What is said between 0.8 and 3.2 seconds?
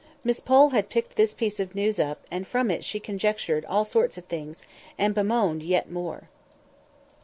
picked this piece of news up, and from it she